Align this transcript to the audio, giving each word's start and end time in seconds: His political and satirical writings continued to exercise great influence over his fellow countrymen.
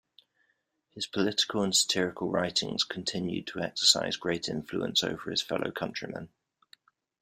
His 0.89 1.05
political 1.05 1.61
and 1.61 1.75
satirical 1.75 2.31
writings 2.31 2.83
continued 2.83 3.45
to 3.45 3.59
exercise 3.61 4.17
great 4.17 4.49
influence 4.49 5.03
over 5.03 5.29
his 5.29 5.43
fellow 5.43 5.69
countrymen. 5.69 6.29